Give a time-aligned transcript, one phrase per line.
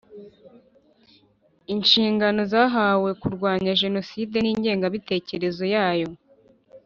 [1.73, 6.09] inshingano zahawe kurwanya jenoside n ingengabitekerezo yayo